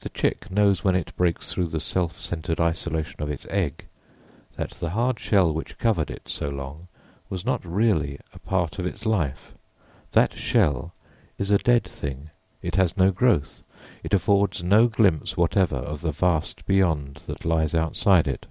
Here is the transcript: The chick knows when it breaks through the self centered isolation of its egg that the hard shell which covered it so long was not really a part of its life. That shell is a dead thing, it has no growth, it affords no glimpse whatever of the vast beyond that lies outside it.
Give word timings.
The 0.00 0.08
chick 0.08 0.50
knows 0.50 0.82
when 0.82 0.94
it 0.94 1.14
breaks 1.14 1.52
through 1.52 1.66
the 1.66 1.78
self 1.78 2.18
centered 2.18 2.58
isolation 2.58 3.20
of 3.22 3.30
its 3.30 3.46
egg 3.50 3.84
that 4.56 4.70
the 4.70 4.88
hard 4.88 5.20
shell 5.20 5.52
which 5.52 5.76
covered 5.76 6.10
it 6.10 6.26
so 6.26 6.48
long 6.48 6.88
was 7.28 7.44
not 7.44 7.62
really 7.62 8.18
a 8.32 8.38
part 8.38 8.78
of 8.78 8.86
its 8.86 9.04
life. 9.04 9.52
That 10.12 10.32
shell 10.32 10.94
is 11.36 11.50
a 11.50 11.58
dead 11.58 11.84
thing, 11.84 12.30
it 12.62 12.76
has 12.76 12.96
no 12.96 13.10
growth, 13.10 13.62
it 14.02 14.14
affords 14.14 14.62
no 14.62 14.88
glimpse 14.88 15.36
whatever 15.36 15.76
of 15.76 16.00
the 16.00 16.12
vast 16.12 16.64
beyond 16.64 17.16
that 17.26 17.44
lies 17.44 17.74
outside 17.74 18.26
it. 18.26 18.46